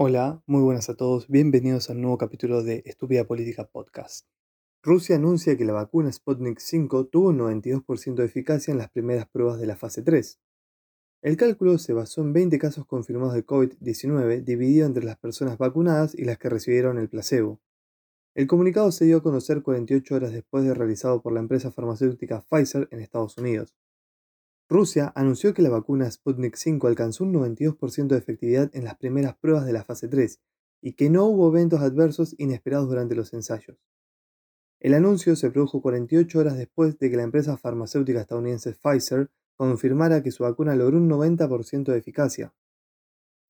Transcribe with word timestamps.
Hola, 0.00 0.44
muy 0.46 0.62
buenas 0.62 0.88
a 0.90 0.94
todos, 0.94 1.26
bienvenidos 1.26 1.90
al 1.90 2.00
nuevo 2.00 2.18
capítulo 2.18 2.62
de 2.62 2.84
Estúpida 2.86 3.24
Política 3.24 3.64
Podcast. 3.64 4.28
Rusia 4.80 5.16
anuncia 5.16 5.56
que 5.56 5.64
la 5.64 5.72
vacuna 5.72 6.12
Sputnik 6.12 6.60
5 6.60 7.06
tuvo 7.06 7.30
un 7.30 7.38
92% 7.40 8.14
de 8.14 8.24
eficacia 8.24 8.70
en 8.70 8.78
las 8.78 8.90
primeras 8.92 9.28
pruebas 9.28 9.58
de 9.58 9.66
la 9.66 9.74
fase 9.74 10.02
3. 10.02 10.38
El 11.22 11.36
cálculo 11.36 11.78
se 11.78 11.94
basó 11.94 12.20
en 12.20 12.32
20 12.32 12.60
casos 12.60 12.86
confirmados 12.86 13.34
de 13.34 13.44
COVID-19 13.44 14.44
dividido 14.44 14.86
entre 14.86 15.02
las 15.02 15.18
personas 15.18 15.58
vacunadas 15.58 16.14
y 16.14 16.22
las 16.24 16.38
que 16.38 16.48
recibieron 16.48 16.96
el 16.98 17.08
placebo. 17.08 17.60
El 18.36 18.46
comunicado 18.46 18.92
se 18.92 19.04
dio 19.04 19.16
a 19.16 19.22
conocer 19.24 19.64
48 19.64 20.14
horas 20.14 20.30
después 20.30 20.62
de 20.62 20.74
realizado 20.74 21.20
por 21.22 21.32
la 21.32 21.40
empresa 21.40 21.72
farmacéutica 21.72 22.44
Pfizer 22.48 22.86
en 22.92 23.00
Estados 23.00 23.36
Unidos. 23.36 23.74
Rusia 24.70 25.12
anunció 25.14 25.54
que 25.54 25.62
la 25.62 25.70
vacuna 25.70 26.10
Sputnik 26.10 26.56
5 26.56 26.86
alcanzó 26.86 27.24
un 27.24 27.32
92% 27.32 28.08
de 28.08 28.18
efectividad 28.18 28.70
en 28.74 28.84
las 28.84 28.96
primeras 28.96 29.34
pruebas 29.36 29.64
de 29.64 29.72
la 29.72 29.82
fase 29.82 30.08
3 30.08 30.40
y 30.82 30.92
que 30.92 31.08
no 31.08 31.24
hubo 31.24 31.48
eventos 31.48 31.80
adversos 31.80 32.34
inesperados 32.38 32.88
durante 32.88 33.14
los 33.14 33.32
ensayos. 33.32 33.78
El 34.78 34.92
anuncio 34.92 35.36
se 35.36 35.50
produjo 35.50 35.80
48 35.80 36.38
horas 36.38 36.58
después 36.58 36.98
de 36.98 37.10
que 37.10 37.16
la 37.16 37.22
empresa 37.22 37.56
farmacéutica 37.56 38.20
estadounidense 38.20 38.72
Pfizer 38.74 39.30
confirmara 39.56 40.22
que 40.22 40.30
su 40.30 40.44
vacuna 40.44 40.76
logró 40.76 40.98
un 40.98 41.08
90% 41.08 41.90
de 41.90 41.98
eficacia. 41.98 42.54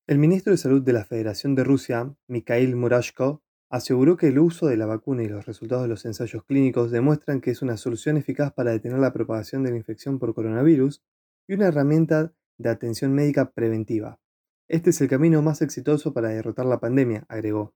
El 0.07 0.17
ministro 0.17 0.51
de 0.51 0.57
Salud 0.57 0.81
de 0.81 0.93
la 0.93 1.05
Federación 1.05 1.53
de 1.53 1.65
Rusia, 1.65 2.15
Mikhail 2.27 2.75
Murashko, 2.75 3.43
aseguró 3.69 4.17
que 4.17 4.27
el 4.27 4.39
uso 4.39 4.67
de 4.67 4.77
la 4.77 4.87
vacuna 4.87 5.23
y 5.23 5.27
los 5.27 5.45
resultados 5.45 5.83
de 5.83 5.89
los 5.89 6.05
ensayos 6.05 6.43
clínicos 6.43 6.91
demuestran 6.91 7.39
que 7.39 7.51
es 7.51 7.61
una 7.61 7.77
solución 7.77 8.17
eficaz 8.17 8.51
para 8.51 8.71
detener 8.71 8.99
la 8.99 9.13
propagación 9.13 9.63
de 9.63 9.71
la 9.71 9.77
infección 9.77 10.17
por 10.17 10.33
coronavirus 10.33 11.03
y 11.47 11.53
una 11.53 11.67
herramienta 11.67 12.33
de 12.57 12.69
atención 12.69 13.13
médica 13.13 13.51
preventiva. 13.51 14.19
Este 14.67 14.89
es 14.89 15.01
el 15.01 15.07
camino 15.07 15.41
más 15.41 15.61
exitoso 15.61 16.13
para 16.13 16.29
derrotar 16.29 16.65
la 16.65 16.79
pandemia, 16.79 17.25
agregó. 17.29 17.73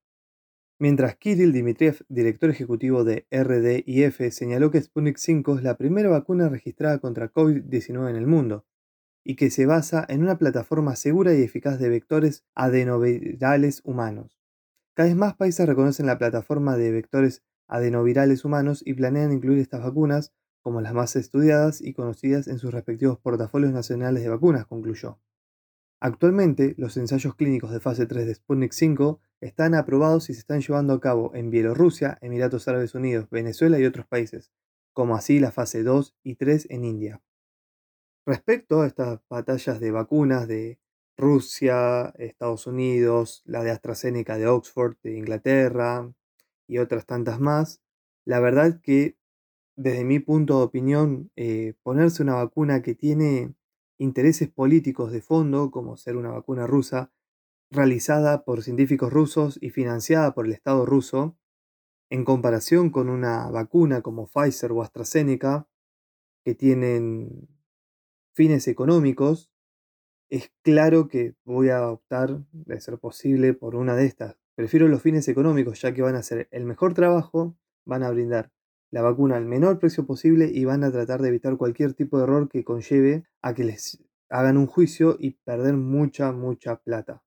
Mientras 0.80 1.16
Kirill 1.16 1.54
Dmitriev, 1.54 2.04
director 2.10 2.50
ejecutivo 2.50 3.04
de 3.04 3.28
RDIF, 3.32 4.20
señaló 4.32 4.72
que 4.72 4.82
Sputnik 4.82 5.18
5 5.18 5.58
es 5.58 5.64
la 5.64 5.78
primera 5.78 6.10
vacuna 6.10 6.50
registrada 6.50 7.00
contra 7.00 7.32
COVID-19 7.32 8.10
en 8.10 8.16
el 8.16 8.28
mundo 8.28 8.66
y 9.24 9.36
que 9.36 9.50
se 9.50 9.66
basa 9.66 10.06
en 10.10 10.24
una 10.24 10.38
plataforma 10.38 10.96
segura 10.96 11.34
y 11.34 11.42
eficaz 11.42 11.80
de 11.80 11.90
vectores 11.90 12.44
adenovirales 12.56 13.82
humanos. 13.86 14.43
Cada 14.96 15.10
vez 15.10 15.18
más 15.18 15.36
países 15.36 15.66
reconocen 15.66 16.06
la 16.06 16.20
plataforma 16.20 16.78
de 16.78 16.92
vectores 16.92 17.42
adenovirales 17.68 18.46
humanos 18.46 18.84
y 18.86 18.94
planean 18.94 19.32
incluir 19.32 19.58
estas 19.60 19.84
vacunas 19.84 20.34
como 20.62 20.82
las 20.82 20.94
más 20.94 21.16
estudiadas 21.16 21.82
y 21.82 21.94
conocidas 21.94 22.48
en 22.48 22.60
sus 22.60 22.72
respectivos 22.72 23.18
portafolios 23.20 23.74
nacionales 23.74 24.24
de 24.24 24.30
vacunas, 24.30 24.66
concluyó. 24.68 25.20
Actualmente, 26.00 26.76
los 26.78 26.96
ensayos 26.98 27.36
clínicos 27.36 27.72
de 27.72 27.80
fase 27.80 28.06
3 28.06 28.26
de 28.28 28.36
Sputnik 28.36 28.72
5 28.72 29.20
están 29.42 29.74
aprobados 29.74 30.30
y 30.30 30.34
se 30.34 30.40
están 30.40 30.62
llevando 30.62 30.94
a 30.94 31.02
cabo 31.02 31.34
en 31.34 31.50
Bielorrusia, 31.50 32.18
Emiratos 32.22 32.68
Árabes 32.68 32.94
Unidos, 32.94 33.30
Venezuela 33.30 33.80
y 33.80 33.86
otros 33.86 34.06
países, 34.06 34.52
como 34.94 35.16
así 35.16 35.40
la 35.40 35.52
fase 35.52 35.84
2 35.84 36.16
y 36.24 36.36
3 36.36 36.68
en 36.70 36.86
India. 36.86 37.22
Respecto 38.26 38.82
a 38.82 38.88
estas 38.88 39.20
batallas 39.30 39.80
de 39.80 39.92
vacunas 39.92 40.48
de 40.48 40.80
Rusia, 41.18 42.14
Estados 42.18 42.68
Unidos, 42.68 43.44
la 43.46 43.64
de 43.64 43.72
AstraZeneca 43.72 44.38
de 44.38 44.48
Oxford, 44.48 44.98
de 45.04 45.18
Inglaterra 45.18 46.12
y 46.68 46.80
otras 46.80 47.06
tantas 47.06 47.40
más. 47.40 47.82
La 48.26 48.40
verdad 48.40 48.82
que 48.82 49.18
desde 49.76 50.04
mi 50.04 50.20
punto 50.20 50.60
de 50.60 50.66
opinión, 50.66 51.32
eh, 51.36 51.74
ponerse 51.84 52.22
una 52.24 52.36
vacuna 52.36 52.82
que 52.82 52.96
tiene 52.96 53.56
intereses 53.98 54.50
políticos 54.50 55.12
de 55.12 55.22
fondo, 55.22 55.72
como 55.72 55.98
ser 55.98 56.16
una 56.16 56.32
vacuna 56.32 56.68
rusa, 56.68 57.12
realizada 57.72 58.44
por 58.44 58.62
científicos 58.62 59.12
rusos 59.12 59.58
y 59.62 59.72
financiada 59.72 60.34
por 60.34 60.46
el 60.46 60.54
Estado 60.54 60.86
ruso, 60.86 61.38
en 62.10 62.26
comparación 62.26 62.92
con 62.92 63.10
una 63.10 63.50
vacuna 63.50 64.02
como 64.02 64.28
Pfizer 64.28 64.72
o 64.72 64.84
AstraZeneca, 64.84 65.68
que 66.46 66.54
tienen 66.54 67.48
fines 68.36 68.68
económicos, 68.68 69.53
es 70.34 70.52
claro 70.64 71.10
que 71.10 71.36
voy 71.46 71.70
a 71.70 71.88
optar, 71.88 72.44
de 72.54 72.82
ser 72.82 72.98
posible, 72.98 73.54
por 73.54 73.76
una 73.76 73.96
de 73.96 74.06
estas. 74.06 74.36
Prefiero 74.56 74.88
los 74.88 75.04
fines 75.04 75.28
económicos, 75.28 75.80
ya 75.80 75.94
que 75.94 76.02
van 76.02 76.16
a 76.16 76.20
hacer 76.20 76.48
el 76.50 76.66
mejor 76.66 76.96
trabajo, 76.96 77.56
van 77.86 78.02
a 78.02 78.10
brindar 78.10 78.52
la 78.90 79.04
vacuna 79.04 79.38
al 79.38 79.46
menor 79.46 79.78
precio 79.78 80.08
posible 80.08 80.50
y 80.52 80.66
van 80.66 80.84
a 80.84 80.92
tratar 80.92 81.22
de 81.22 81.30
evitar 81.30 81.56
cualquier 81.56 81.94
tipo 81.94 82.18
de 82.18 82.24
error 82.24 82.50
que 82.50 82.64
conlleve 82.64 83.26
a 83.44 83.54
que 83.54 83.64
les 83.64 84.04
hagan 84.28 84.58
un 84.58 84.66
juicio 84.66 85.18
y 85.20 85.38
perder 85.46 85.76
mucha, 85.76 86.32
mucha 86.32 86.78
plata. 86.78 87.24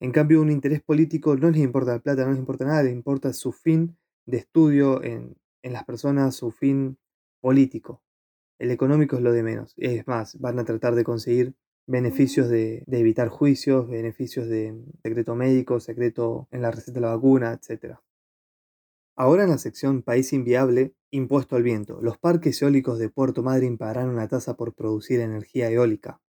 En 0.00 0.10
cambio, 0.10 0.42
un 0.42 0.50
interés 0.50 0.82
político 0.82 1.36
no 1.36 1.50
les 1.50 1.60
importa 1.60 1.92
la 1.92 2.00
plata, 2.00 2.24
no 2.24 2.30
les 2.30 2.40
importa 2.40 2.64
nada, 2.64 2.82
les 2.82 2.92
importa 2.92 3.32
su 3.32 3.52
fin 3.52 3.96
de 4.26 4.38
estudio 4.38 5.04
en, 5.04 5.36
en 5.62 5.72
las 5.72 5.84
personas, 5.84 6.34
su 6.34 6.50
fin 6.50 6.98
político. 7.40 8.02
El 8.58 8.72
económico 8.72 9.14
es 9.14 9.22
lo 9.22 9.30
de 9.30 9.44
menos. 9.44 9.72
Es 9.76 10.08
más, 10.08 10.36
van 10.40 10.58
a 10.58 10.64
tratar 10.64 10.96
de 10.96 11.04
conseguir 11.04 11.54
beneficios 11.90 12.48
de, 12.48 12.84
evitar 12.86 13.28
juicios, 13.28 13.88
beneficios 13.88 14.48
de 14.48 14.80
secreto 15.02 15.34
médico, 15.34 15.80
secreto 15.80 16.46
en 16.52 16.62
la 16.62 16.70
receta 16.70 16.92
de 16.92 17.00
la 17.00 17.14
vacuna, 17.16 17.52
etc. 17.52 17.96
Ahora 19.16 19.42
en 19.42 19.50
la 19.50 19.58
sección 19.58 20.02
País 20.02 20.32
Inviable, 20.32 20.94
impuesto 21.10 21.56
al 21.56 21.64
viento, 21.64 22.00
los 22.00 22.16
parques 22.16 22.62
eólicos 22.62 23.00
de 23.00 23.10
Puerto 23.10 23.42
Madryn 23.42 23.76
pagarán 23.76 24.08
una 24.08 24.28
tasa 24.28 24.56
por 24.56 24.72
producir 24.72 25.18
energía 25.18 25.68
eólica. 25.68 26.20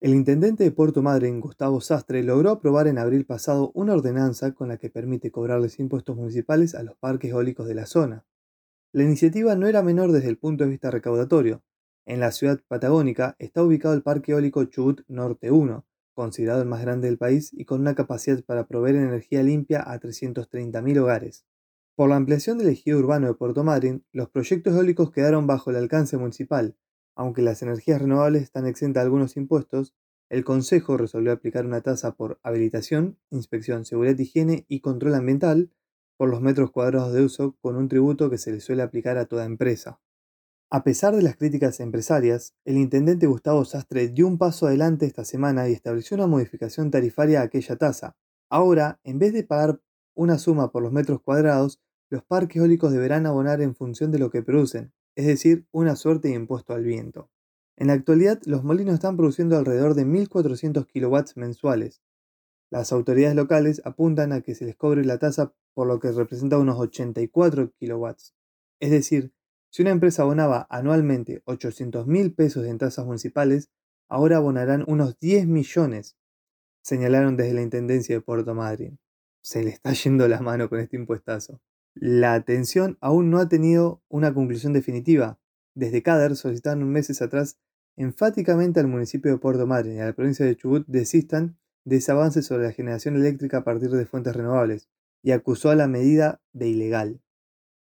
El 0.00 0.14
intendente 0.14 0.62
de 0.62 0.70
Puerto 0.70 1.02
Madryn, 1.02 1.40
Gustavo 1.40 1.80
Sastre, 1.80 2.22
logró 2.22 2.50
aprobar 2.50 2.86
en 2.86 2.98
abril 2.98 3.26
pasado 3.26 3.72
una 3.74 3.94
ordenanza 3.94 4.54
con 4.54 4.68
la 4.68 4.76
que 4.76 4.88
permite 4.88 5.32
cobrarles 5.32 5.80
impuestos 5.80 6.16
municipales 6.16 6.76
a 6.76 6.84
los 6.84 6.96
parques 6.96 7.32
eólicos 7.32 7.66
de 7.66 7.74
la 7.74 7.86
zona. 7.86 8.24
La 8.92 9.02
iniciativa 9.02 9.56
no 9.56 9.66
era 9.66 9.82
menor 9.82 10.12
desde 10.12 10.28
el 10.28 10.38
punto 10.38 10.62
de 10.62 10.70
vista 10.70 10.92
recaudatorio, 10.92 11.64
en 12.08 12.20
la 12.20 12.32
ciudad 12.32 12.58
patagónica 12.66 13.36
está 13.38 13.62
ubicado 13.62 13.92
el 13.92 14.02
Parque 14.02 14.32
Eólico 14.32 14.64
Chubut 14.64 15.02
Norte 15.08 15.50
1, 15.50 15.84
considerado 16.14 16.62
el 16.62 16.68
más 16.68 16.80
grande 16.80 17.06
del 17.06 17.18
país 17.18 17.50
y 17.52 17.66
con 17.66 17.82
una 17.82 17.94
capacidad 17.94 18.42
para 18.44 18.66
proveer 18.66 18.96
energía 18.96 19.42
limpia 19.42 19.82
a 19.82 20.00
330.000 20.00 20.98
hogares. 21.00 21.44
Por 21.94 22.08
la 22.08 22.16
ampliación 22.16 22.56
del 22.56 22.70
ejido 22.70 22.98
urbano 22.98 23.26
de 23.26 23.34
Puerto 23.34 23.62
Madryn, 23.62 24.06
los 24.10 24.30
proyectos 24.30 24.74
eólicos 24.74 25.12
quedaron 25.12 25.46
bajo 25.46 25.68
el 25.68 25.76
alcance 25.76 26.16
municipal. 26.16 26.78
Aunque 27.14 27.42
las 27.42 27.60
energías 27.60 28.00
renovables 28.00 28.42
están 28.42 28.66
exentas 28.66 29.02
de 29.02 29.04
algunos 29.04 29.36
impuestos, 29.36 29.94
el 30.30 30.44
Consejo 30.44 30.96
resolvió 30.96 31.32
aplicar 31.32 31.66
una 31.66 31.82
tasa 31.82 32.14
por 32.14 32.40
habilitación, 32.42 33.18
inspección, 33.28 33.84
seguridad, 33.84 34.18
higiene 34.18 34.64
y 34.66 34.80
control 34.80 35.14
ambiental 35.14 35.70
por 36.16 36.30
los 36.30 36.40
metros 36.40 36.70
cuadrados 36.70 37.12
de 37.12 37.22
uso 37.22 37.58
con 37.60 37.76
un 37.76 37.88
tributo 37.88 38.30
que 38.30 38.38
se 38.38 38.50
le 38.50 38.60
suele 38.60 38.82
aplicar 38.82 39.18
a 39.18 39.26
toda 39.26 39.44
empresa. 39.44 40.00
A 40.70 40.84
pesar 40.84 41.16
de 41.16 41.22
las 41.22 41.36
críticas 41.36 41.80
empresarias, 41.80 42.54
el 42.66 42.76
intendente 42.76 43.26
Gustavo 43.26 43.64
Sastre 43.64 44.08
dio 44.08 44.26
un 44.26 44.36
paso 44.36 44.66
adelante 44.66 45.06
esta 45.06 45.24
semana 45.24 45.66
y 45.66 45.72
estableció 45.72 46.14
una 46.14 46.26
modificación 46.26 46.90
tarifaria 46.90 47.40
a 47.40 47.44
aquella 47.44 47.76
tasa. 47.76 48.18
Ahora, 48.50 49.00
en 49.02 49.18
vez 49.18 49.32
de 49.32 49.44
pagar 49.44 49.80
una 50.14 50.36
suma 50.36 50.70
por 50.70 50.82
los 50.82 50.92
metros 50.92 51.22
cuadrados, 51.22 51.80
los 52.10 52.22
parques 52.22 52.58
eólicos 52.58 52.92
deberán 52.92 53.24
abonar 53.24 53.62
en 53.62 53.74
función 53.74 54.10
de 54.10 54.18
lo 54.18 54.30
que 54.30 54.42
producen, 54.42 54.92
es 55.16 55.26
decir, 55.26 55.66
una 55.72 55.96
suerte 55.96 56.28
de 56.28 56.34
impuesto 56.34 56.74
al 56.74 56.84
viento. 56.84 57.30
En 57.78 57.86
la 57.86 57.94
actualidad, 57.94 58.38
los 58.44 58.62
molinos 58.62 58.92
están 58.92 59.16
produciendo 59.16 59.56
alrededor 59.56 59.94
de 59.94 60.04
1.400 60.04 60.86
kilowatts 60.86 61.38
mensuales. 61.38 62.02
Las 62.70 62.92
autoridades 62.92 63.36
locales 63.36 63.80
apuntan 63.86 64.32
a 64.32 64.42
que 64.42 64.54
se 64.54 64.66
les 64.66 64.76
cobre 64.76 65.02
la 65.06 65.18
tasa 65.18 65.54
por 65.72 65.86
lo 65.86 65.98
que 65.98 66.12
representa 66.12 66.58
unos 66.58 66.78
84 66.78 67.72
kilowatts, 67.78 68.34
es 68.80 68.90
decir, 68.90 69.32
si 69.78 69.82
una 69.82 69.92
empresa 69.92 70.22
abonaba 70.22 70.66
anualmente 70.70 71.40
800 71.44 72.08
mil 72.08 72.34
pesos 72.34 72.66
en 72.66 72.78
tasas 72.78 73.06
municipales, 73.06 73.70
ahora 74.08 74.38
abonarán 74.38 74.82
unos 74.88 75.20
10 75.20 75.46
millones, 75.46 76.16
señalaron 76.82 77.36
desde 77.36 77.54
la 77.54 77.62
Intendencia 77.62 78.16
de 78.16 78.20
Puerto 78.20 78.56
Madryn. 78.56 78.98
Se 79.40 79.62
le 79.62 79.70
está 79.70 79.92
yendo 79.92 80.26
la 80.26 80.40
mano 80.40 80.68
con 80.68 80.80
este 80.80 80.96
impuestazo. 80.96 81.60
La 81.94 82.34
atención 82.34 82.98
aún 83.00 83.30
no 83.30 83.38
ha 83.38 83.48
tenido 83.48 84.02
una 84.08 84.34
conclusión 84.34 84.72
definitiva. 84.72 85.38
Desde 85.76 86.02
CADER 86.02 86.34
solicitaron 86.34 86.90
meses 86.90 87.22
atrás 87.22 87.60
enfáticamente 87.96 88.80
al 88.80 88.88
municipio 88.88 89.30
de 89.30 89.38
Puerto 89.38 89.64
Madryn 89.68 89.94
y 89.94 90.00
a 90.00 90.06
la 90.06 90.12
provincia 90.12 90.44
de 90.44 90.56
Chubut 90.56 90.88
desistan 90.88 91.56
de 91.84 91.98
ese 91.98 92.10
avance 92.10 92.42
sobre 92.42 92.64
la 92.64 92.72
generación 92.72 93.14
eléctrica 93.14 93.58
a 93.58 93.64
partir 93.64 93.90
de 93.90 94.06
fuentes 94.06 94.34
renovables 94.34 94.88
y 95.22 95.30
acusó 95.30 95.70
a 95.70 95.76
la 95.76 95.86
medida 95.86 96.42
de 96.52 96.66
ilegal. 96.66 97.20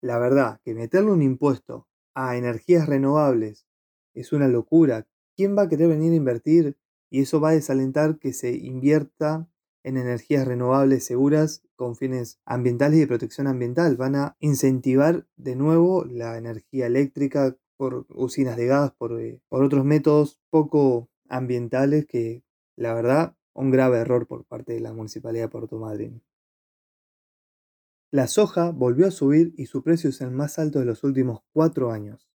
La 0.02 0.18
verdad, 0.18 0.60
que 0.64 0.74
meterle 0.74 1.10
un 1.10 1.22
impuesto 1.22 1.86
a 2.14 2.36
energías 2.36 2.88
renovables 2.88 3.66
es 4.14 4.32
una 4.32 4.48
locura. 4.48 5.06
¿Quién 5.36 5.56
va 5.56 5.62
a 5.62 5.68
querer 5.68 5.88
venir 5.88 6.12
a 6.12 6.16
invertir? 6.16 6.76
Y 7.10 7.22
eso 7.22 7.40
va 7.40 7.50
a 7.50 7.52
desalentar 7.52 8.18
que 8.18 8.32
se 8.32 8.52
invierta 8.52 9.48
en 9.82 9.96
energías 9.96 10.46
renovables 10.46 11.04
seguras 11.04 11.62
con 11.76 11.96
fines 11.96 12.38
ambientales 12.44 12.98
y 12.98 13.00
de 13.00 13.06
protección 13.06 13.46
ambiental. 13.46 13.96
Van 13.96 14.16
a 14.16 14.36
incentivar 14.40 15.26
de 15.36 15.56
nuevo 15.56 16.04
la 16.04 16.36
energía 16.36 16.86
eléctrica 16.86 17.56
por 17.76 18.06
usinas 18.10 18.56
de 18.56 18.66
gas, 18.66 18.92
por, 18.92 19.20
eh, 19.20 19.40
por 19.48 19.62
otros 19.62 19.84
métodos 19.84 20.38
poco 20.50 21.08
ambientales 21.28 22.06
que 22.06 22.42
la 22.76 22.94
verdad 22.94 23.34
un 23.54 23.70
grave 23.70 23.98
error 23.98 24.26
por 24.26 24.44
parte 24.44 24.74
de 24.74 24.80
la 24.80 24.92
Municipalidad 24.92 25.44
de 25.44 25.48
Puerto 25.48 25.78
Madryn. 25.78 26.22
La 28.12 28.26
soja 28.26 28.70
volvió 28.70 29.06
a 29.06 29.12
subir 29.12 29.54
y 29.56 29.66
su 29.66 29.84
precio 29.84 30.10
es 30.10 30.20
el 30.20 30.32
más 30.32 30.58
alto 30.58 30.80
de 30.80 30.84
los 30.84 31.04
últimos 31.04 31.42
cuatro 31.52 31.92
años. 31.92 32.28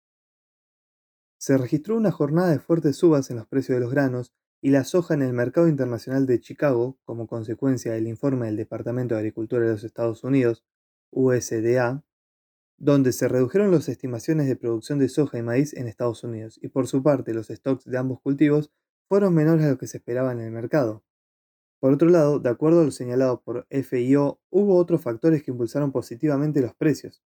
Se 1.37 1.59
registró 1.59 1.97
una 1.97 2.13
jornada 2.13 2.51
de 2.51 2.61
fuertes 2.61 2.97
subas 2.97 3.29
en 3.31 3.39
los 3.39 3.49
precios 3.49 3.75
de 3.77 3.81
los 3.81 3.91
granos 3.91 4.33
y 4.63 4.71
la 4.71 4.85
soja 4.85 5.15
en 5.15 5.23
el 5.23 5.33
mercado 5.33 5.67
internacional 5.67 6.27
de 6.27 6.41
Chicago, 6.41 6.97
como 7.05 7.27
consecuencia 7.27 7.93
del 7.93 8.07
informe 8.07 8.47
del 8.47 8.57
Departamento 8.57 9.15
de 9.17 9.21
Agricultura 9.23 9.67
de 9.67 9.73
los 9.73 9.83
Estados 9.83 10.23
Unidos, 10.23 10.65
USDA, 11.11 12.05
donde 12.79 13.13
se 13.13 13.27
redujeron 13.27 13.73
las 13.73 13.89
estimaciones 13.89 14.47
de 14.47 14.55
producción 14.55 15.01
de 15.01 15.09
soja 15.09 15.39
y 15.39 15.43
maíz 15.43 15.75
en 15.75 15.89
Estados 15.89 16.23
Unidos, 16.23 16.59
y 16.63 16.69
por 16.69 16.87
su 16.87 17.03
parte 17.03 17.35
los 17.35 17.49
stocks 17.49 17.85
de 17.85 17.99
ambos 17.99 18.21
cultivos 18.21 18.71
fueron 19.09 19.35
menores 19.35 19.67
a 19.67 19.71
lo 19.71 19.79
que 19.79 19.89
se 19.89 19.99
esperaba 19.99 20.31
en 20.31 20.41
el 20.41 20.53
mercado. 20.53 21.03
Por 21.85 21.93
otro 21.93 22.09
lado, 22.09 22.39
de 22.39 22.49
acuerdo 22.49 22.81
a 22.81 22.85
lo 22.85 22.91
señalado 22.91 23.43
por 23.43 23.67
FIO, 23.69 24.41
hubo 24.49 24.79
otros 24.79 25.03
factores 25.03 25.43
que 25.43 25.51
impulsaron 25.51 25.93
positivamente 25.93 26.63
los 26.63 26.75
precios. 26.75 27.23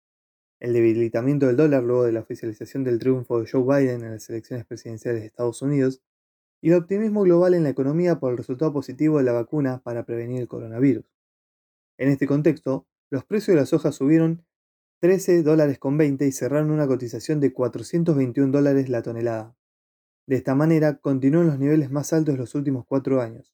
El 0.59 0.73
debilitamiento 0.73 1.45
del 1.45 1.57
dólar 1.57 1.83
luego 1.83 2.05
de 2.05 2.11
la 2.11 2.21
oficialización 2.21 2.83
del 2.83 2.97
triunfo 2.97 3.39
de 3.39 3.47
Joe 3.47 3.61
Biden 3.61 4.03
en 4.03 4.13
las 4.13 4.27
elecciones 4.31 4.65
presidenciales 4.65 5.21
de 5.21 5.27
Estados 5.27 5.61
Unidos, 5.61 6.01
y 6.59 6.71
el 6.71 6.77
optimismo 6.77 7.21
global 7.21 7.53
en 7.53 7.61
la 7.61 7.69
economía 7.69 8.19
por 8.19 8.31
el 8.31 8.37
resultado 8.39 8.73
positivo 8.73 9.19
de 9.19 9.25
la 9.25 9.33
vacuna 9.33 9.83
para 9.83 10.07
prevenir 10.07 10.41
el 10.41 10.47
coronavirus. 10.47 11.05
En 11.99 12.09
este 12.09 12.25
contexto, 12.25 12.87
los 13.11 13.23
precios 13.25 13.53
de 13.53 13.61
la 13.61 13.67
soja 13.67 13.91
subieron 13.91 14.43
13 15.01 15.43
dólares 15.43 15.77
con 15.77 15.99
20 15.99 16.25
y 16.25 16.31
cerraron 16.31 16.71
una 16.71 16.87
cotización 16.87 17.39
de 17.39 17.53
421 17.53 18.51
dólares 18.51 18.89
la 18.89 19.03
tonelada. 19.03 19.55
De 20.25 20.35
esta 20.35 20.55
manera, 20.55 20.97
continuó 20.97 21.41
en 21.41 21.47
los 21.47 21.59
niveles 21.59 21.91
más 21.91 22.11
altos 22.11 22.33
de 22.33 22.39
los 22.39 22.55
últimos 22.55 22.87
cuatro 22.87 23.21
años. 23.21 23.53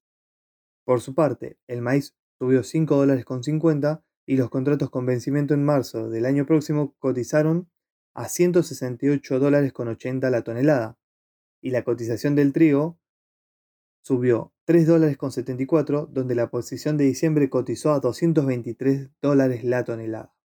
Por 0.86 1.02
su 1.02 1.16
parte, 1.16 1.58
el 1.68 1.82
maíz 1.82 2.16
subió 2.40 2.64
5 2.64 2.96
dólares 2.96 3.26
con 3.26 3.44
50 3.44 4.04
y 4.26 4.38
los 4.38 4.50
contratos 4.50 4.90
con 4.90 5.06
vencimiento 5.06 5.54
en 5.54 5.64
marzo 5.64 6.10
del 6.10 6.26
año 6.26 6.46
próximo 6.46 6.96
cotizaron 7.00 7.70
a 8.14 8.28
168 8.30 9.40
dólares 9.40 9.74
con 9.74 9.88
80 9.88 10.30
la 10.30 10.44
tonelada 10.44 10.98
y 11.62 11.72
la 11.72 11.84
cotización 11.84 12.36
del 12.36 12.54
trigo 12.54 13.00
subió 14.04 14.54
3 14.66 14.86
dólares 14.88 15.18
con 15.18 15.32
74 15.32 16.08
donde 16.08 16.36
la 16.36 16.50
posición 16.50 16.98
de 16.98 17.06
diciembre 17.06 17.50
cotizó 17.50 17.92
a 17.94 18.00
223 18.00 19.10
dólares 19.22 19.64
la 19.64 19.84
tonelada. 19.84 20.36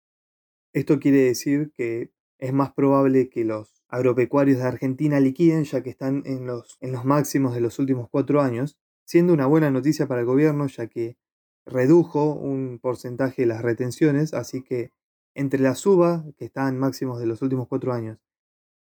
Esto 0.73 1.01
quiere 1.01 1.23
decir 1.23 1.73
que 1.75 2.13
es 2.39 2.53
más 2.53 2.73
probable 2.73 3.29
que 3.29 3.45
los 3.45 3.83
agropecuarios 3.89 4.59
de 4.59 4.65
Argentina 4.65 5.19
liquiden 5.19 5.65
ya 5.65 5.83
que 5.83 5.91
están 5.91 6.23
en 6.25 6.47
los, 6.47 6.79
en 6.81 6.93
los 6.93 7.05
máximos 7.05 7.55
de 7.55 7.61
los 7.61 7.79
últimos 7.79 8.09
cuatro 8.11 8.41
años 8.41 8.79
siendo 9.09 9.33
una 9.33 9.47
buena 9.47 9.71
noticia 9.71 10.07
para 10.07 10.21
el 10.21 10.27
gobierno 10.27 10.67
ya 10.67 10.87
que 10.87 11.17
redujo 11.65 12.35
un 12.35 12.79
porcentaje 12.79 13.43
de 13.43 13.49
las 13.49 13.63
retenciones, 13.63 14.35
así 14.35 14.63
que 14.63 14.93
entre 15.35 15.61
la 15.61 15.75
suba, 15.75 16.27
que 16.37 16.45
está 16.45 16.69
en 16.69 16.79
máximos 16.79 17.19
de 17.19 17.25
los 17.25 17.41
últimos 17.41 17.69
cuatro 17.69 17.95
años, 17.95 18.19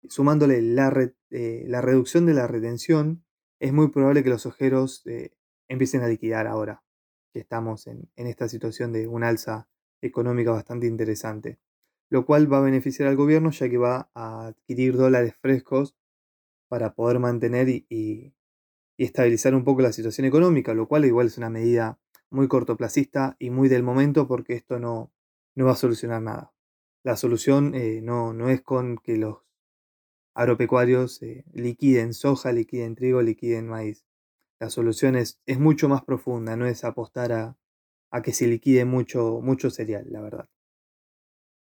sumándole 0.09 0.63
la, 0.63 1.13
eh, 1.31 1.65
la 1.69 1.81
reducción 1.81 2.27
de 2.27 2.35
la 2.35 2.49
retención, 2.49 3.25
es 3.61 3.73
muy 3.73 3.89
probable 3.91 4.25
que 4.25 4.31
los 4.31 4.47
ojeros 4.47 5.07
eh, 5.07 5.31
empiecen 5.69 6.03
a 6.03 6.09
liquidar 6.09 6.49
ahora, 6.49 6.83
que 7.33 7.39
estamos 7.39 7.87
en, 7.87 8.11
en 8.17 8.27
esta 8.27 8.49
situación 8.49 8.93
de 8.93 9.07
un 9.07 9.23
alza 9.23 9.69
económica 10.03 10.51
bastante 10.51 10.89
interesante, 10.89 11.61
lo 12.11 12.27
cual 12.27 12.53
va 12.53 12.59
a 12.59 12.63
beneficiar 12.63 13.09
al 13.09 13.17
gobierno 13.17 13.53
ya 13.53 13.69
que 13.69 13.79
va 13.79 14.11
a 14.13 14.49
adquirir 14.49 14.97
dólares 14.97 15.37
frescos 15.41 15.95
para 16.69 16.95
poder 16.95 17.21
mantener 17.21 17.69
y, 17.69 17.87
y 17.89 18.36
estabilizar 19.05 19.55
un 19.55 19.65
poco 19.65 19.83
la 19.83 19.93
situación 19.93 20.27
económica, 20.27 20.75
lo 20.75 20.89
cual 20.89 21.05
igual 21.05 21.27
es 21.27 21.39
una 21.39 21.51
medida 21.51 21.99
muy 22.31 22.49
cortoplacista 22.49 23.37
y 23.39 23.51
muy 23.51 23.69
del 23.69 23.83
momento 23.83 24.27
porque 24.27 24.55
esto 24.55 24.79
no, 24.79 25.13
no 25.55 25.67
va 25.67 25.73
a 25.73 25.77
solucionar 25.77 26.23
nada. 26.23 26.53
La 27.05 27.17
solución 27.17 27.75
eh, 27.75 28.01
no, 28.03 28.33
no, 28.33 28.49
es 28.49 28.63
con 28.63 28.99
que 28.99 29.17
los 29.17 29.39
agropecuarios 30.35 31.23
eh, 31.23 31.45
liquiden 31.53 32.15
soja, 32.15 32.53
liquiden 32.53 32.95
trigo, 32.95 33.23
liquiden 33.23 33.69
maíz. 33.69 34.07
La 34.59 34.71
solución 34.71 35.17
es, 35.17 35.41
es 35.47 35.59
mucho 35.59 35.89
más 35.89 36.05
profunda, 36.05 36.57
no 36.57 36.67
es 36.67 36.85
apostar 36.85 37.33
a, 37.33 37.59
a 38.11 38.23
que 38.23 38.33
se 38.33 38.47
liquide 38.47 38.85
mucho, 38.85 39.41
mucho 39.43 39.71
cereal, 39.71 40.07
la 40.11 40.21
verdad. 40.21 40.49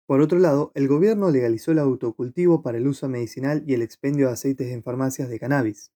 Por 0.06 0.20
otro 0.20 0.40
lado, 0.40 0.72
el 0.76 0.90
gobierno 0.90 1.32
legalizó 1.32 1.72
el 1.72 1.80
autocultivo 1.80 2.62
para 2.62 2.78
el 2.78 2.88
uso 2.88 3.08
medicinal 3.08 3.64
y 3.66 3.74
el 3.74 3.82
expendio 3.82 4.28
de 4.28 4.34
aceites 4.34 4.68
en 4.68 4.84
farmacias 4.84 5.30
de 5.30 5.40
cannabis. 5.40 5.94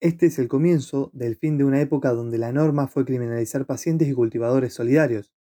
Este 0.00 0.26
es 0.26 0.38
el 0.38 0.46
comienzo 0.46 1.10
del 1.14 1.36
fin 1.36 1.56
de 1.56 1.64
una 1.64 1.80
época 1.80 2.12
donde 2.12 2.36
la 2.36 2.52
norma 2.52 2.86
fue 2.86 3.06
criminalizar 3.06 3.64
pacientes 3.64 4.06
y 4.08 4.12
cultivadores 4.12 4.74
solidarios. 4.74 5.32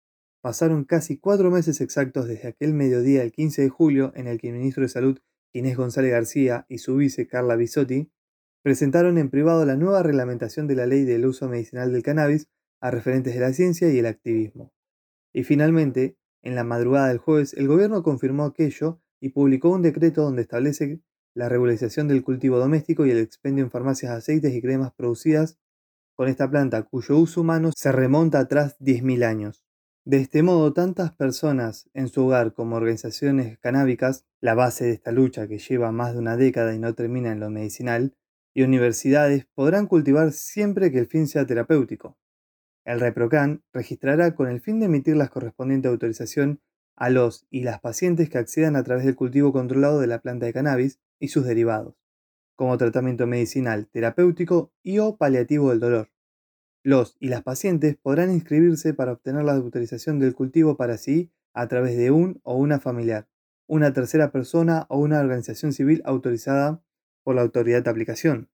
Pasaron 0.40 0.84
casi 0.84 1.18
cuatro 1.18 1.50
meses 1.50 1.80
exactos 1.80 2.28
desde 2.28 2.48
aquel 2.48 2.72
mediodía 2.72 3.20
del 3.20 3.32
15 3.32 3.62
de 3.62 3.68
julio 3.68 4.12
en 4.14 4.28
el 4.28 4.38
que 4.38 4.50
el 4.50 4.54
ministro 4.54 4.84
de 4.84 4.90
Salud, 4.90 5.18
Inés 5.52 5.76
González 5.76 6.12
García, 6.12 6.66
y 6.68 6.78
su 6.78 6.94
vice, 6.94 7.26
Carla 7.26 7.56
Bisotti, 7.56 8.12
presentaron 8.62 9.18
en 9.18 9.28
privado 9.28 9.66
la 9.66 9.76
nueva 9.76 10.04
reglamentación 10.04 10.68
de 10.68 10.76
la 10.76 10.86
ley 10.86 11.04
del 11.04 11.26
uso 11.26 11.48
medicinal 11.48 11.92
del 11.92 12.04
cannabis 12.04 12.46
a 12.80 12.92
referentes 12.92 13.34
de 13.34 13.40
la 13.40 13.52
ciencia 13.52 13.92
y 13.92 13.98
el 13.98 14.06
activismo. 14.06 14.72
Y 15.32 15.42
finalmente, 15.42 16.16
en 16.42 16.54
la 16.54 16.62
madrugada 16.62 17.08
del 17.08 17.18
jueves, 17.18 17.54
el 17.54 17.66
gobierno 17.66 18.04
confirmó 18.04 18.44
aquello 18.44 19.00
y 19.20 19.30
publicó 19.30 19.70
un 19.70 19.82
decreto 19.82 20.22
donde 20.22 20.42
establece 20.42 21.00
la 21.34 21.48
regularización 21.48 22.08
del 22.08 22.22
cultivo 22.22 22.58
doméstico 22.58 23.04
y 23.04 23.10
el 23.10 23.18
expendio 23.18 23.64
en 23.64 23.70
farmacias 23.70 24.12
de 24.12 24.18
aceites 24.18 24.54
y 24.54 24.62
cremas 24.62 24.92
producidas 24.92 25.58
con 26.16 26.28
esta 26.28 26.48
planta, 26.48 26.82
cuyo 26.84 27.18
uso 27.18 27.40
humano 27.40 27.72
se 27.76 27.90
remonta 27.90 28.38
atrás 28.38 28.76
10.000 28.78 29.24
años. 29.24 29.64
De 30.04 30.18
este 30.18 30.42
modo, 30.42 30.72
tantas 30.72 31.12
personas 31.12 31.88
en 31.94 32.08
su 32.08 32.26
hogar 32.26 32.52
como 32.52 32.76
organizaciones 32.76 33.58
canábicas, 33.58 34.24
la 34.40 34.54
base 34.54 34.84
de 34.84 34.92
esta 34.92 35.12
lucha 35.12 35.48
que 35.48 35.58
lleva 35.58 35.92
más 35.92 36.12
de 36.12 36.18
una 36.20 36.36
década 36.36 36.74
y 36.74 36.78
no 36.78 36.94
termina 36.94 37.32
en 37.32 37.40
lo 37.40 37.50
medicinal, 37.50 38.14
y 38.54 38.62
universidades 38.62 39.46
podrán 39.54 39.86
cultivar 39.86 40.30
siempre 40.32 40.92
que 40.92 40.98
el 40.98 41.06
fin 41.06 41.26
sea 41.26 41.46
terapéutico. 41.46 42.16
El 42.84 43.00
ReproCan 43.00 43.64
registrará 43.72 44.34
con 44.34 44.48
el 44.48 44.60
fin 44.60 44.78
de 44.78 44.86
emitir 44.86 45.16
la 45.16 45.28
correspondiente 45.28 45.88
autorización 45.88 46.60
a 46.96 47.10
los 47.10 47.46
y 47.50 47.62
las 47.62 47.80
pacientes 47.80 48.28
que 48.28 48.38
accedan 48.38 48.76
a 48.76 48.84
través 48.84 49.04
del 49.04 49.16
cultivo 49.16 49.52
controlado 49.52 50.00
de 50.00 50.06
la 50.06 50.20
planta 50.20 50.46
de 50.46 50.52
cannabis 50.52 51.00
y 51.18 51.28
sus 51.28 51.44
derivados, 51.44 51.96
como 52.56 52.78
tratamiento 52.78 53.26
medicinal, 53.26 53.88
terapéutico 53.88 54.72
y 54.82 54.98
o 54.98 55.16
paliativo 55.16 55.70
del 55.70 55.80
dolor. 55.80 56.10
Los 56.82 57.16
y 57.18 57.28
las 57.28 57.42
pacientes 57.42 57.96
podrán 57.96 58.30
inscribirse 58.30 58.92
para 58.92 59.12
obtener 59.12 59.44
la 59.44 59.54
autorización 59.54 60.18
del 60.18 60.34
cultivo 60.34 60.76
para 60.76 60.98
sí 60.98 61.30
a 61.54 61.66
través 61.68 61.96
de 61.96 62.10
un 62.10 62.40
o 62.42 62.56
una 62.56 62.78
familiar, 62.80 63.28
una 63.66 63.92
tercera 63.92 64.30
persona 64.30 64.86
o 64.88 64.98
una 64.98 65.20
organización 65.20 65.72
civil 65.72 66.02
autorizada 66.04 66.82
por 67.22 67.36
la 67.36 67.42
autoridad 67.42 67.82
de 67.82 67.90
aplicación. 67.90 68.50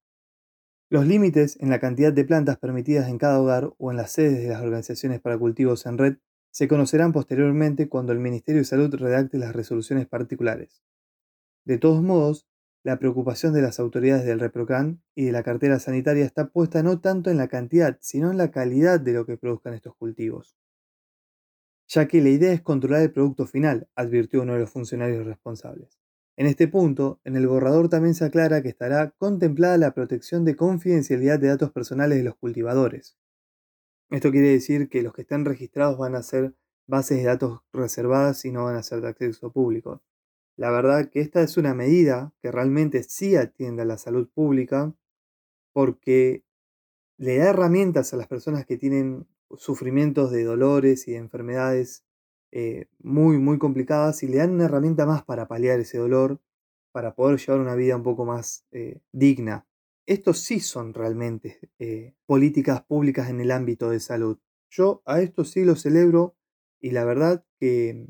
Los 0.91 1.07
límites 1.07 1.57
en 1.61 1.71
la 1.71 1.79
cantidad 1.79 2.13
de 2.13 2.25
plantas 2.25 2.59
permitidas 2.59 3.09
en 3.09 3.19
cada 3.19 3.41
hogar 3.41 3.73
o 3.79 3.91
en 3.91 3.97
las 3.97 4.13
sedes 4.13 4.43
de 4.43 4.49
las 4.49 4.63
organizaciones 4.63 5.21
para 5.21 5.39
cultivos 5.39 5.87
en 5.87 5.99
red 5.99 6.17
se 6.51 6.67
conocerán 6.67 7.13
posteriormente 7.13 7.89
cuando 7.89 8.13
el 8.13 8.19
Ministerio 8.19 8.61
de 8.61 8.65
Salud 8.65 8.93
redacte 8.95 9.39
las 9.39 9.55
resoluciones 9.55 10.07
particulares. 10.09 10.83
De 11.65 11.79
todos 11.79 12.03
modos, 12.03 12.49
la 12.83 12.99
preocupación 12.99 13.53
de 13.53 13.63
las 13.63 13.79
autoridades 13.79 14.25
del 14.25 14.41
ReproCan 14.41 15.03
y 15.15 15.25
de 15.27 15.33
la 15.33 15.43
cartera 15.43 15.79
sanitaria 15.79 16.25
está 16.25 16.49
puesta 16.49 16.83
no 16.83 17.01
tanto 17.01 17.31
en 17.31 17.37
la 17.37 17.49
cantidad, 17.49 17.99
sino 18.01 18.31
en 18.31 18.39
la 18.39 18.51
calidad 18.51 18.99
de 19.01 19.13
lo 19.13 19.27
que 19.27 19.37
produzcan 19.37 19.75
estos 19.75 19.95
cultivos. 19.97 20.57
Ya 21.89 22.09
que 22.09 22.23
la 22.23 22.31
idea 22.31 22.53
es 22.53 22.63
controlar 22.63 23.03
el 23.03 23.13
producto 23.13 23.47
final, 23.47 23.89
advirtió 23.95 24.43
uno 24.43 24.55
de 24.55 24.61
los 24.61 24.71
funcionarios 24.71 25.27
responsables. 25.27 25.99
En 26.37 26.47
este 26.47 26.69
punto, 26.69 27.21
en 27.25 27.37
el 27.37 27.47
borrador 27.47 27.91
también 27.91 28.15
se 28.15 28.25
aclara 28.25 28.63
que 28.63 28.71
estará 28.71 29.11
contemplada 29.19 29.77
la 29.77 29.93
protección 29.93 30.45
de 30.45 30.57
confidencialidad 30.57 31.39
de 31.39 31.49
datos 31.49 31.73
personales 31.73 32.17
de 32.17 32.25
los 32.25 32.37
cultivadores. 32.37 33.19
Esto 34.09 34.31
quiere 34.31 34.49
decir 34.49 34.89
que 34.89 35.03
los 35.03 35.13
que 35.13 35.23
estén 35.23 35.45
registrados 35.45 35.99
van 35.99 36.15
a 36.15 36.23
ser 36.23 36.55
bases 36.87 37.19
de 37.19 37.25
datos 37.25 37.61
reservadas 37.73 38.45
y 38.45 38.53
no 38.53 38.65
van 38.65 38.77
a 38.77 38.83
ser 38.83 39.01
de 39.03 39.09
acceso 39.09 39.53
público. 39.53 40.03
La 40.61 40.71
verdad 40.71 41.09
que 41.09 41.23
esta 41.23 41.41
es 41.41 41.57
una 41.57 41.73
medida 41.73 42.35
que 42.43 42.53
realmente 42.53 43.03
sí 43.03 43.35
atiende 43.35 43.81
a 43.81 43.87
la 43.87 43.97
salud 43.97 44.29
pública 44.29 44.95
porque 45.73 46.45
le 47.17 47.39
da 47.39 47.49
herramientas 47.49 48.13
a 48.13 48.19
las 48.19 48.27
personas 48.27 48.67
que 48.67 48.77
tienen 48.77 49.27
sufrimientos 49.57 50.31
de 50.31 50.45
dolores 50.45 51.09
y 51.09 51.13
de 51.13 51.17
enfermedades 51.17 52.05
eh, 52.53 52.89
muy, 52.99 53.39
muy 53.39 53.57
complicadas 53.57 54.23
y 54.23 54.29
le 54.29 54.37
dan 54.37 54.51
una 54.51 54.67
herramienta 54.67 55.07
más 55.07 55.25
para 55.25 55.49
paliar 55.49 55.81
ese 55.81 55.97
dolor, 55.97 56.43
para 56.93 57.15
poder 57.15 57.39
llevar 57.39 57.63
una 57.63 57.75
vida 57.75 57.97
un 57.97 58.03
poco 58.03 58.27
más 58.27 58.67
eh, 58.71 59.01
digna. 59.13 59.67
Estos 60.05 60.41
sí 60.41 60.61
son 60.61 60.93
realmente 60.93 61.71
eh, 61.79 62.13
políticas 62.27 62.83
públicas 62.83 63.31
en 63.31 63.41
el 63.41 63.51
ámbito 63.51 63.89
de 63.89 64.01
salud. 64.01 64.39
Yo 64.69 65.01
a 65.07 65.23
esto 65.23 65.47
sí 65.47 65.65
lo 65.65 65.75
celebro 65.75 66.37
y 66.83 66.91
la 66.91 67.07
verdad 67.07 67.47
que 67.59 68.09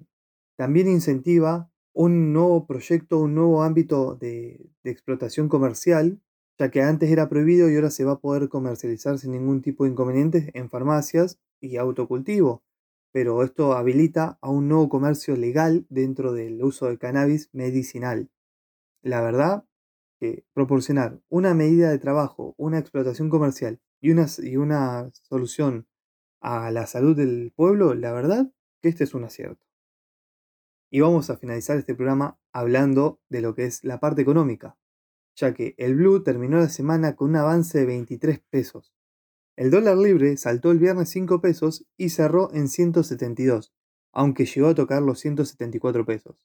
también 0.56 0.88
incentiva 0.88 1.69
un 1.92 2.32
nuevo 2.32 2.66
proyecto, 2.66 3.18
un 3.18 3.34
nuevo 3.34 3.62
ámbito 3.62 4.14
de, 4.14 4.70
explotación 4.84 5.48
comercial, 5.48 6.20
ya 6.58 6.70
que 6.70 6.82
antes 6.82 7.10
era 7.10 7.28
prohibido 7.28 7.70
y 7.70 7.76
ahora 7.76 7.90
se 7.90 8.04
va 8.04 8.12
a 8.12 8.20
poder 8.20 8.48
comercializar 8.48 9.18
sin 9.18 9.32
ningún 9.32 9.62
tipo 9.62 9.84
de 9.84 9.90
inconvenientes 9.90 10.50
en 10.54 10.70
farmacias 10.70 11.38
y 11.60 11.76
autocultivo. 11.76 12.62
Pero 13.12 13.42
esto 13.42 13.72
habilita 13.72 14.38
a 14.40 14.50
un 14.50 14.68
nuevo 14.68 14.88
comercio 14.88 15.36
legal 15.36 15.86
dentro 15.88 16.32
del 16.32 16.62
uso 16.62 16.86
de 16.86 16.98
cannabis 16.98 17.48
medicinal. 17.52 18.30
La 19.02 19.20
verdad 19.20 19.64
que 20.20 20.44
proporcionar 20.52 21.20
una 21.28 21.54
medida 21.54 21.90
de 21.90 21.98
trabajo, 21.98 22.54
una 22.58 22.78
explotación 22.78 23.30
comercial 23.30 23.80
y 24.00 24.10
una, 24.10 24.26
y 24.38 24.56
una 24.56 25.10
solución 25.12 25.86
a 26.40 26.70
la 26.70 26.86
salud 26.86 27.16
del 27.16 27.52
pueblo, 27.54 27.94
la 27.94 28.12
verdad 28.12 28.52
que 28.80 28.88
este 28.88 29.04
es 29.04 29.14
un 29.14 29.24
acierto. 29.24 29.69
Y 30.90 31.00
vamos 31.00 31.30
a 31.30 31.36
finalizar 31.36 31.78
este 31.78 31.94
programa 31.94 32.38
hablando 32.52 33.20
de 33.28 33.40
lo 33.40 33.54
que 33.54 33.64
es 33.64 33.84
la 33.84 34.00
parte 34.00 34.22
económica, 34.22 34.76
ya 35.36 35.54
que 35.54 35.76
el 35.78 35.94
Blue 35.94 36.24
terminó 36.24 36.58
la 36.58 36.68
semana 36.68 37.14
con 37.14 37.30
un 37.30 37.36
avance 37.36 37.78
de 37.78 37.86
23 37.86 38.40
pesos. 38.50 38.92
El 39.56 39.70
dólar 39.70 39.96
libre 39.98 40.36
saltó 40.36 40.72
el 40.72 40.78
viernes 40.78 41.10
5 41.10 41.40
pesos 41.40 41.86
y 41.96 42.08
cerró 42.08 42.52
en 42.52 42.68
172, 42.68 43.72
aunque 44.12 44.46
llegó 44.46 44.68
a 44.68 44.74
tocar 44.74 45.02
los 45.02 45.20
174 45.20 46.04
pesos. 46.04 46.44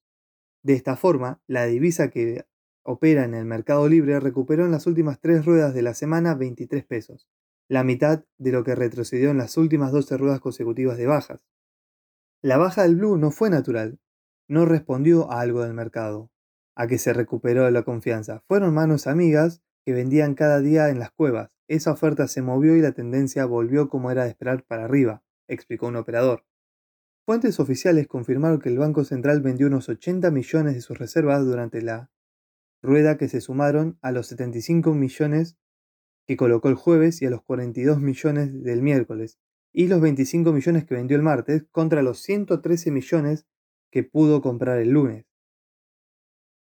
De 0.61 0.73
esta 0.73 0.95
forma, 0.95 1.41
la 1.47 1.65
divisa 1.65 2.09
que 2.09 2.45
opera 2.83 3.23
en 3.23 3.33
el 3.33 3.45
mercado 3.45 3.87
libre 3.89 4.19
recuperó 4.19 4.65
en 4.65 4.71
las 4.71 4.85
últimas 4.85 5.19
tres 5.19 5.43
ruedas 5.43 5.73
de 5.73 5.81
la 5.81 5.95
semana 5.95 6.35
23 6.35 6.85
pesos, 6.85 7.27
la 7.67 7.83
mitad 7.83 8.23
de 8.37 8.51
lo 8.51 8.63
que 8.63 8.75
retrocedió 8.75 9.31
en 9.31 9.39
las 9.39 9.57
últimas 9.57 9.91
12 9.91 10.17
ruedas 10.17 10.39
consecutivas 10.39 10.97
de 10.97 11.07
bajas. 11.07 11.39
La 12.43 12.57
baja 12.57 12.83
del 12.83 12.95
blue 12.95 13.17
no 13.17 13.31
fue 13.31 13.49
natural, 13.49 13.99
no 14.47 14.65
respondió 14.65 15.31
a 15.31 15.41
algo 15.41 15.63
del 15.63 15.73
mercado, 15.73 16.31
a 16.75 16.87
que 16.87 16.97
se 16.97 17.13
recuperó 17.13 17.69
la 17.71 17.83
confianza. 17.83 18.43
Fueron 18.47 18.73
manos 18.73 19.07
amigas 19.07 19.61
que 19.85 19.93
vendían 19.93 20.35
cada 20.35 20.61
día 20.61 20.89
en 20.89 20.99
las 20.99 21.11
cuevas. 21.11 21.51
Esa 21.67 21.91
oferta 21.91 22.27
se 22.27 22.41
movió 22.41 22.75
y 22.75 22.81
la 22.81 22.91
tendencia 22.91 23.45
volvió 23.45 23.89
como 23.89 24.11
era 24.11 24.23
de 24.23 24.29
esperar 24.29 24.63
para 24.63 24.85
arriba, 24.85 25.23
explicó 25.47 25.87
un 25.87 25.95
operador. 25.95 26.45
Fuentes 27.25 27.59
oficiales 27.59 28.07
confirmaron 28.07 28.59
que 28.59 28.69
el 28.69 28.77
Banco 28.77 29.03
Central 29.03 29.41
vendió 29.41 29.65
unos 29.67 29.89
80 29.89 30.29
millones 30.29 30.75
de 30.75 30.81
sus 30.81 30.97
reservas 30.97 31.43
durante 31.43 31.81
la 31.81 32.11
rueda 32.83 33.17
que 33.17 33.27
se 33.27 33.41
sumaron 33.41 33.97
a 34.01 34.11
los 34.11 34.27
75 34.27 34.93
millones 34.93 35.57
que 36.27 36.37
colocó 36.37 36.69
el 36.69 36.75
jueves 36.75 37.21
y 37.21 37.25
a 37.25 37.29
los 37.29 37.43
42 37.43 37.99
millones 37.99 38.63
del 38.63 38.81
miércoles, 38.81 39.39
y 39.73 39.87
los 39.87 40.01
25 40.01 40.53
millones 40.53 40.85
que 40.85 40.95
vendió 40.95 41.17
el 41.17 41.23
martes 41.23 41.65
contra 41.71 42.01
los 42.01 42.19
113 42.21 42.91
millones 42.91 43.45
que 43.95 44.03
pudo 44.03 44.41
comprar 44.41 44.77
el 44.79 44.89
lunes. 44.89 45.25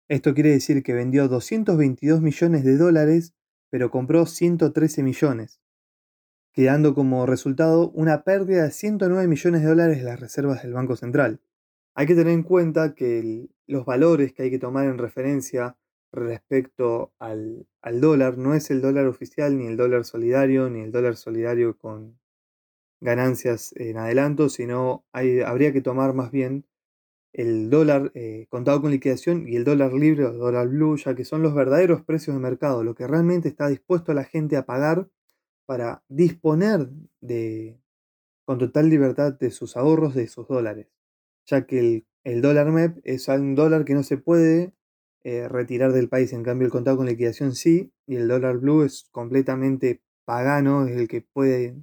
Esto 0.08 0.34
quiere 0.34 0.50
decir 0.50 0.84
que 0.84 0.92
vendió 0.92 1.26
222 1.26 2.20
millones 2.20 2.62
de 2.62 2.76
dólares, 2.76 3.34
pero 3.70 3.90
compró 3.90 4.24
113 4.24 5.02
millones, 5.02 5.60
quedando 6.52 6.94
como 6.94 7.26
resultado 7.26 7.90
una 7.90 8.22
pérdida 8.22 8.62
de 8.62 8.70
109 8.70 9.26
millones 9.26 9.62
de 9.62 9.66
dólares 9.66 9.98
de 9.98 10.04
las 10.04 10.20
reservas 10.20 10.62
del 10.62 10.74
Banco 10.74 10.94
Central. 10.94 11.40
Hay 11.96 12.06
que 12.06 12.14
tener 12.14 12.34
en 12.34 12.44
cuenta 12.44 12.94
que 12.94 13.48
los 13.66 13.84
valores 13.84 14.32
que 14.32 14.44
hay 14.44 14.50
que 14.52 14.60
tomar 14.60 14.86
en 14.86 14.98
referencia 14.98 15.76
respecto 16.12 17.12
al, 17.18 17.66
dólar 17.94 18.38
no 18.38 18.54
es 18.54 18.70
el 18.70 18.80
dólar 18.80 19.06
oficial, 19.06 19.58
ni 19.58 19.66
el 19.66 19.76
dólar 19.76 20.04
solidario, 20.04 20.70
ni 20.70 20.82
el 20.82 20.92
dólar 20.92 21.16
solidario 21.16 21.76
con 21.76 22.20
ganancias 23.00 23.72
en 23.74 23.96
adelanto, 23.96 24.48
sino 24.48 25.04
hay, 25.10 25.40
habría 25.40 25.72
que 25.72 25.80
tomar 25.80 26.14
más 26.14 26.30
bien 26.30 26.67
el 27.38 27.70
dólar 27.70 28.10
eh, 28.14 28.46
contado 28.50 28.82
con 28.82 28.90
liquidación 28.90 29.46
y 29.46 29.54
el 29.54 29.62
dólar 29.62 29.92
libre 29.92 30.24
o 30.24 30.32
dólar 30.32 30.66
blue, 30.66 30.96
ya 30.96 31.14
que 31.14 31.24
son 31.24 31.40
los 31.40 31.54
verdaderos 31.54 32.02
precios 32.02 32.34
de 32.34 32.42
mercado, 32.42 32.82
lo 32.82 32.96
que 32.96 33.06
realmente 33.06 33.48
está 33.48 33.68
dispuesto 33.68 34.10
a 34.10 34.16
la 34.16 34.24
gente 34.24 34.56
a 34.56 34.66
pagar 34.66 35.08
para 35.64 36.02
disponer 36.08 36.90
de, 37.20 37.78
con 38.44 38.58
total 38.58 38.90
libertad 38.90 39.34
de 39.38 39.52
sus 39.52 39.76
ahorros, 39.76 40.16
de 40.16 40.26
sus 40.26 40.48
dólares, 40.48 40.88
ya 41.46 41.64
que 41.64 41.78
el, 41.78 42.06
el 42.24 42.42
dólar 42.42 42.72
MEP 42.72 42.98
es 43.04 43.28
un 43.28 43.54
dólar 43.54 43.84
que 43.84 43.94
no 43.94 44.02
se 44.02 44.16
puede 44.16 44.74
eh, 45.22 45.46
retirar 45.46 45.92
del 45.92 46.08
país. 46.08 46.32
En 46.32 46.42
cambio, 46.42 46.66
el 46.66 46.72
contado 46.72 46.96
con 46.96 47.06
liquidación 47.06 47.54
sí, 47.54 47.92
y 48.04 48.16
el 48.16 48.26
dólar 48.26 48.58
blue 48.58 48.82
es 48.82 49.06
completamente 49.12 50.02
pagano, 50.24 50.88
es 50.88 50.96
el 50.96 51.06
que 51.06 51.20
puede 51.20 51.76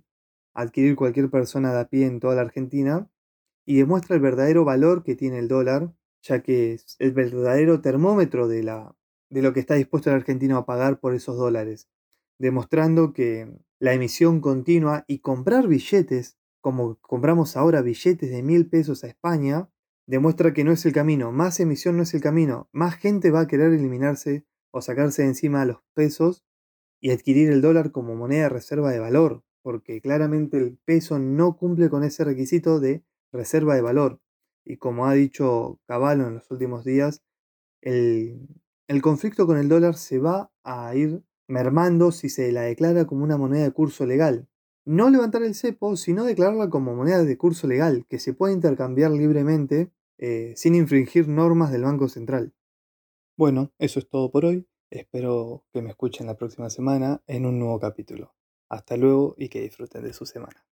adquirir 0.53 0.97
cualquier 0.97 1.29
persona 1.29 1.71
de 1.73 1.79
a 1.79 1.87
pie 1.87 2.07
en 2.07 2.19
toda 2.19 2.35
la 2.35 2.41
Argentina, 2.41 3.09
y 3.65 3.77
demuestra 3.77 4.15
el 4.15 4.21
verdadero 4.21 4.63
valor 4.63 5.03
que 5.03 5.15
tiene 5.15 5.39
el 5.39 5.47
dólar, 5.47 5.93
ya 6.21 6.41
que 6.41 6.73
es 6.73 6.95
el 6.99 7.11
verdadero 7.11 7.81
termómetro 7.81 8.47
de, 8.47 8.63
la, 8.63 8.95
de 9.29 9.41
lo 9.41 9.53
que 9.53 9.59
está 9.59 9.75
dispuesto 9.75 10.09
el 10.09 10.15
argentino 10.15 10.57
a 10.57 10.65
pagar 10.65 10.99
por 10.99 11.13
esos 11.13 11.37
dólares, 11.37 11.89
demostrando 12.39 13.13
que 13.13 13.51
la 13.79 13.93
emisión 13.93 14.39
continua 14.41 15.03
y 15.07 15.19
comprar 15.19 15.67
billetes, 15.67 16.37
como 16.61 16.97
compramos 17.01 17.57
ahora 17.57 17.81
billetes 17.81 18.29
de 18.29 18.43
mil 18.43 18.67
pesos 18.69 19.03
a 19.03 19.07
España, 19.07 19.69
demuestra 20.07 20.53
que 20.53 20.63
no 20.63 20.71
es 20.71 20.85
el 20.85 20.93
camino, 20.93 21.31
más 21.31 21.59
emisión 21.59 21.97
no 21.97 22.03
es 22.03 22.13
el 22.13 22.21
camino, 22.21 22.69
más 22.71 22.95
gente 22.95 23.31
va 23.31 23.41
a 23.41 23.47
querer 23.47 23.73
eliminarse 23.73 24.45
o 24.71 24.81
sacarse 24.81 25.23
de 25.23 25.29
encima 25.29 25.65
los 25.65 25.79
pesos 25.93 26.43
y 26.99 27.11
adquirir 27.11 27.49
el 27.51 27.61
dólar 27.61 27.91
como 27.91 28.15
moneda 28.15 28.43
de 28.43 28.49
reserva 28.49 28.91
de 28.91 28.99
valor, 28.99 29.43
porque 29.61 30.01
claramente 30.01 30.57
el 30.57 30.77
peso 30.85 31.19
no 31.19 31.57
cumple 31.57 31.89
con 31.89 32.03
ese 32.03 32.23
requisito 32.23 32.79
de 32.79 33.03
reserva 33.35 33.75
de 33.75 33.81
valor. 33.81 34.21
Y 34.63 34.77
como 34.77 35.05
ha 35.05 35.13
dicho 35.13 35.79
Caballo 35.85 36.27
en 36.27 36.35
los 36.35 36.49
últimos 36.49 36.83
días, 36.83 37.21
el, 37.81 38.47
el 38.87 39.01
conflicto 39.01 39.45
con 39.45 39.57
el 39.57 39.69
dólar 39.69 39.95
se 39.95 40.19
va 40.19 40.51
a 40.63 40.95
ir 40.95 41.23
mermando 41.47 42.11
si 42.11 42.29
se 42.29 42.51
la 42.51 42.61
declara 42.61 43.05
como 43.05 43.23
una 43.23 43.37
moneda 43.37 43.63
de 43.63 43.71
curso 43.71 44.05
legal. 44.05 44.47
No 44.85 45.09
levantar 45.09 45.43
el 45.43 45.55
cepo, 45.55 45.95
sino 45.97 46.23
declararla 46.23 46.69
como 46.69 46.95
moneda 46.95 47.23
de 47.23 47.37
curso 47.37 47.67
legal, 47.67 48.05
que 48.07 48.19
se 48.19 48.33
puede 48.33 48.53
intercambiar 48.53 49.11
libremente 49.11 49.91
eh, 50.17 50.53
sin 50.55 50.75
infringir 50.75 51.27
normas 51.27 51.71
del 51.71 51.83
Banco 51.83 52.07
Central. 52.07 52.53
Bueno, 53.37 53.73
eso 53.79 53.99
es 53.99 54.07
todo 54.07 54.31
por 54.31 54.45
hoy. 54.45 54.67
Espero 54.91 55.65
que 55.73 55.81
me 55.81 55.89
escuchen 55.89 56.27
la 56.27 56.37
próxima 56.37 56.69
semana 56.69 57.21
en 57.27 57.45
un 57.45 57.59
nuevo 57.59 57.79
capítulo. 57.79 58.33
Hasta 58.69 58.95
luego 58.95 59.35
y 59.37 59.49
que 59.49 59.61
disfruten 59.61 60.03
de 60.03 60.13
su 60.13 60.25
semana. 60.25 60.65